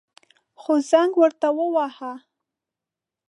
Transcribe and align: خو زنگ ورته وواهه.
خو 0.61 0.73
زنگ 0.91 1.13
ورته 1.21 1.47
وواهه. 1.57 2.13